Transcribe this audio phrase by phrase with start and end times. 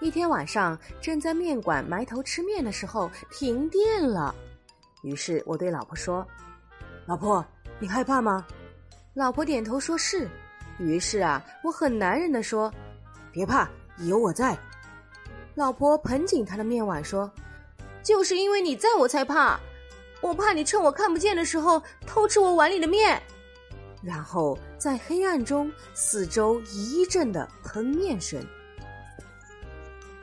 [0.00, 4.34] 一天晚上，正在面馆埋头吃面的时候，停电了。
[5.02, 6.26] 于是我对老婆说
[7.04, 7.44] ：“老婆，
[7.80, 8.46] 你害怕吗？”
[9.14, 10.28] 老婆点头说是。
[10.78, 12.72] 于是啊，我很男人的说
[13.32, 13.68] ：“别怕，
[13.98, 14.56] 有我在。”
[15.56, 17.28] 老婆捧紧她的面碗说
[18.00, 19.58] ：“就是因为你在我才怕，
[20.20, 23.20] 我怕你趁我看不见的时候偷吃我碗里的面。”
[24.02, 28.42] 然后在黑暗中，四周一阵的喷面声。